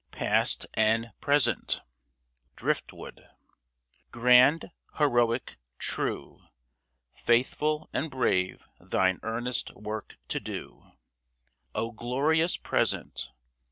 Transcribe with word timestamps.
PAST 0.09 0.65
AND 0.73 1.11
PRESENT 1.21 1.81
(Driftwood) 2.55 3.23
Grand, 4.11 4.71
heroic, 4.97 5.57
true, 5.77 6.41
Faithful 7.15 7.87
and 7.93 8.09
brave 8.09 8.67
thine 8.79 9.19
earnest 9.21 9.69
work 9.75 10.17
to 10.29 10.39
do, 10.39 10.91
O 11.75 11.91
glorious 11.91 12.57
present 12.57 13.29